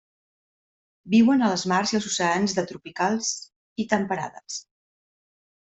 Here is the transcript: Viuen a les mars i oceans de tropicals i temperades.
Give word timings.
Viuen 1.15 1.43
a 1.43 1.51
les 1.51 1.65
mars 1.73 1.93
i 1.95 1.99
oceans 1.99 2.57
de 2.61 2.67
tropicals 2.73 3.31
i 3.85 3.91
temperades. 3.95 4.59